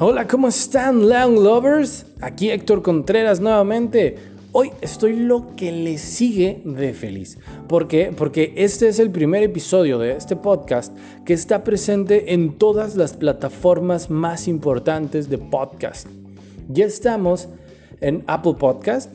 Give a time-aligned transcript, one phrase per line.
[0.00, 2.06] Hola, ¿cómo están, Lawn Lovers?
[2.20, 4.16] Aquí Héctor Contreras nuevamente.
[4.50, 7.38] Hoy estoy lo que le sigue de feliz.
[7.68, 8.12] ¿Por qué?
[8.14, 10.92] Porque este es el primer episodio de este podcast
[11.24, 16.08] que está presente en todas las plataformas más importantes de podcast.
[16.68, 17.48] Ya estamos
[18.00, 19.12] en Apple Podcast,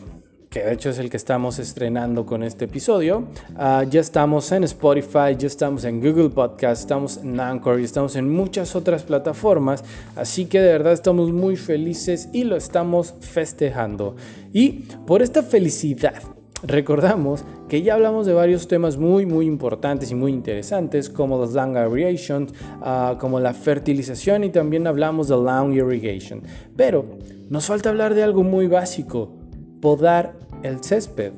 [0.49, 3.25] que de hecho es el que estamos estrenando con este episodio.
[3.55, 8.15] Ah, ya estamos en Spotify, ya estamos en Google Podcast, estamos en Anchor y estamos
[8.15, 9.83] en muchas otras plataformas.
[10.15, 14.15] Así que de verdad estamos muy felices y lo estamos festejando.
[14.51, 16.15] Y por esta felicidad
[16.61, 21.53] Recordamos que ya hablamos de varios temas muy muy importantes y muy interesantes como los
[21.53, 22.47] land aeration,
[22.81, 26.41] ah, como la fertilización y también hablamos de land irrigation.
[26.75, 27.05] Pero
[27.49, 29.38] nos falta hablar de algo muy básico,
[29.81, 30.33] podar
[30.63, 31.31] el césped.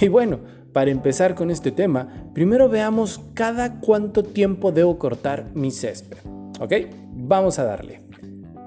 [0.00, 0.38] Y bueno,
[0.72, 6.18] para empezar con este tema, primero veamos cada cuánto tiempo debo cortar mi césped.
[6.60, 6.72] ¿Ok?
[7.12, 8.02] Vamos a darle.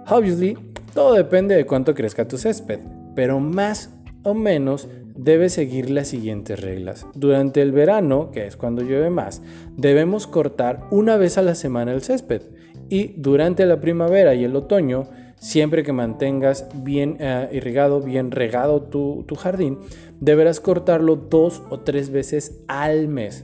[0.10, 0.58] Obviously,
[0.94, 2.80] todo depende de cuánto crezca tu césped,
[3.16, 3.90] pero más
[4.24, 7.06] o menos debes seguir las siguientes reglas.
[7.14, 9.42] Durante el verano, que es cuando llueve más,
[9.78, 12.42] debemos cortar una vez a la semana el césped.
[12.90, 15.08] Y durante la primavera y el otoño,
[15.44, 19.78] Siempre que mantengas bien eh, irrigado, bien regado tu, jardín,
[20.22, 23.44] deberás cortarlo dos o tres veces al mes.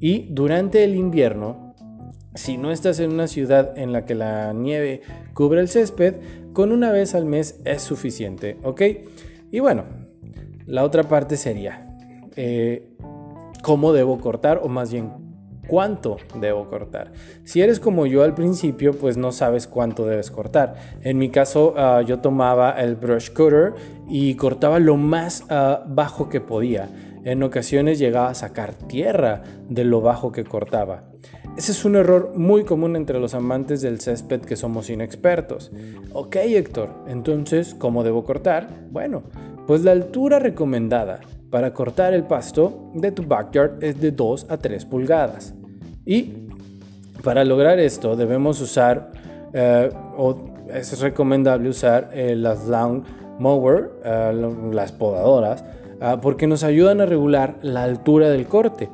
[0.00, 1.74] Y durante el invierno,
[2.34, 5.02] si no estás en una ciudad en la que la nieve
[5.34, 6.14] cubre el césped,
[6.54, 8.82] con una vez al mes es suficiente, ¿ok?
[9.52, 9.84] Y bueno,
[10.64, 11.94] la otra parte sería
[12.36, 12.88] eh,
[13.62, 15.27] cómo debo cortar, o más bien
[15.68, 17.12] cuánto debo cortar.
[17.44, 20.74] Si eres como yo al principio, pues no sabes cuánto debes cortar.
[21.02, 23.74] En mi caso, ah, yo tomaba el brush cutter
[24.08, 26.88] y cortaba lo más ah, bajo que podía.
[27.24, 31.02] En ocasiones llegaba a sacar tierra de lo bajo que cortaba.
[31.56, 35.72] Ese es un error muy común entre los amantes del césped que somos inexpertos.
[36.12, 38.68] Ok, Héctor, entonces, ¿cómo debo cortar?
[38.90, 39.24] Bueno,
[39.66, 41.20] pues la altura recomendada
[41.50, 45.54] para cortar el pasto de tu backyard es de 2 a 3 pulgadas.
[46.04, 46.48] Y
[47.22, 49.12] para lograr esto debemos usar,
[49.52, 50.36] eh, o
[50.72, 53.04] es recomendable usar eh, las lawn
[53.38, 55.64] mower, eh, las podadoras,
[56.22, 58.88] porque nos ayudan a regular la altura del corte.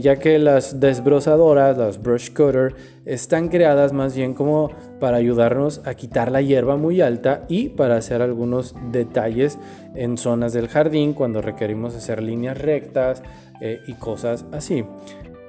[0.00, 2.74] ya que las desbrozadoras, las brush cutter,
[3.04, 4.70] están creadas más bien como
[5.00, 9.58] para ayudarnos a quitar la hierba muy alta y para hacer algunos detalles
[9.94, 13.22] en zonas del jardín cuando requerimos hacer líneas rectas
[13.60, 14.84] y cosas así.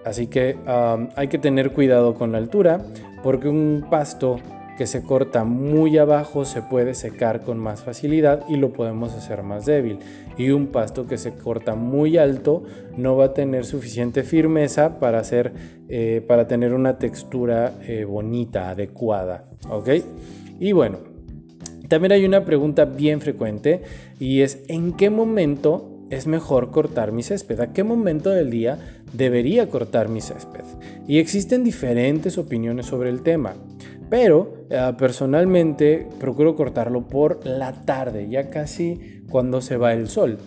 [0.04, 0.58] Así que
[1.16, 2.82] hay que tener cuidado con la altura
[3.24, 4.42] porque un pasto
[4.78, 9.42] que se corta muy abajo se puede secar con más facilidad y lo podemos hacer
[9.44, 10.00] más débil.
[10.38, 12.64] Y un pasto que se corta muy alto
[12.96, 15.52] no va a tener suficiente firmeza para, hacer,
[15.90, 19.46] eh, para tener una textura eh, bonita, adecuada.
[19.70, 19.90] ¿Ok?
[20.60, 21.00] Y bueno,
[21.88, 23.82] también hay una pregunta bien frecuente
[24.20, 27.60] y es ¿en qué momento es mejor cortar mi césped?
[27.60, 28.78] ¿A qué momento del día
[29.14, 30.64] debería cortar mi césped?
[31.08, 33.56] Y existen diferentes opiniones sobre el tema,
[34.10, 40.38] pero eh, personalmente procuro cortarlo por la tarde, ya casi cuando se va el sol.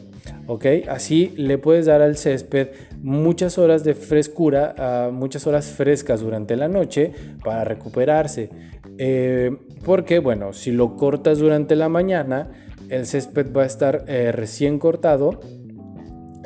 [0.47, 0.67] ¿ok?
[0.89, 2.69] Así le puedes dar al césped
[3.03, 7.13] muchas horas de frescura, muchas horas frescas durante la noche
[7.45, 8.51] para recuperarse.
[8.99, 9.51] Eh,
[9.85, 12.51] porque, bueno, si lo cortas durante la mañana,
[12.89, 15.41] el césped va a estar eh, recién cortado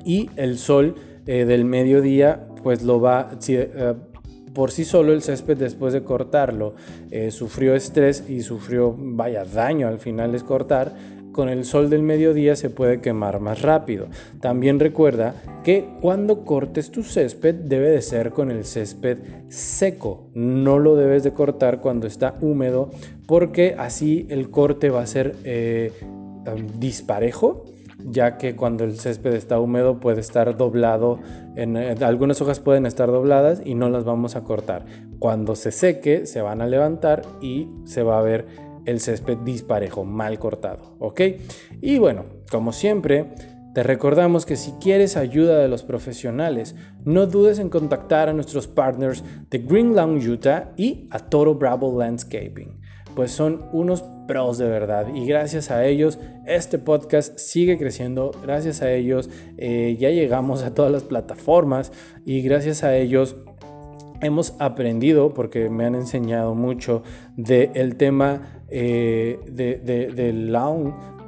[0.05, 3.31] y el sol del mediodía pues lo va
[4.55, 6.75] por sí solo el césped después de cortarlo
[7.31, 10.93] sufrió estrés y sufrió vaya daño al final es cortar
[11.33, 14.07] con el sol del mediodía se puede quemar más rápido.
[14.41, 15.35] También recuerda
[15.65, 20.29] que cuando cortes tu césped debe de ser con el césped seco.
[20.35, 22.91] No lo debes de cortar cuando está húmedo
[23.27, 25.35] porque así el corte va a ser
[26.47, 27.65] Em, disparejo,
[27.99, 31.21] ya que cuando el césped está húmedo puede estar doblado,
[31.57, 34.85] en, algunas hojas pueden estar dobladas y no las vamos a cortar.
[35.19, 38.47] Cuando se seque se van a levantar y se va a ver
[38.85, 41.21] el césped disparejo, mal cortado, ¿ok?
[41.81, 43.31] Y bueno, como siempre,
[43.75, 46.75] te recordamos que si quieres ayuda de los profesionales,
[47.05, 51.99] no dudes en contactar a nuestros partners de Green Lawn Utah y a Toro Bravo
[51.99, 52.84] Landscaping
[53.15, 55.07] pues son unos pros de verdad.
[55.15, 60.75] Y gracias a ellos este podcast sigue creciendo, gracias a ellos eh, ya llegamos a
[60.75, 61.93] todas las plataformas.
[62.25, 63.37] Y gracias a ellos
[64.25, 67.03] hemos aprendido porque me han enseñado mucho
[67.37, 70.51] del tema eh, de, de,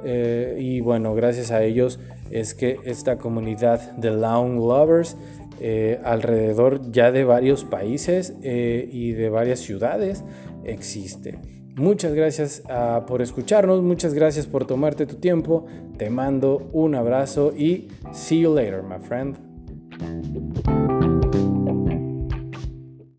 [0.03, 1.99] eh, y bueno gracias a ellos
[2.31, 5.15] es que esta comunidad de Lawn Lovers
[5.59, 10.23] eh, alrededor ya de varios países y de varias ciudades
[10.63, 11.39] existe.
[11.77, 15.67] Muchas gracias ah, por escucharnos, muchas gracias por tomarte tu tiempo.
[15.97, 19.37] Te mando un abrazo y see you later, my friend.